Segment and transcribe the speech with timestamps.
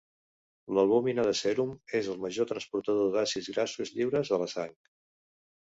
[0.77, 4.77] L'albúmina de sèrum és el major transportador d'àcids grassos lliures a la sang.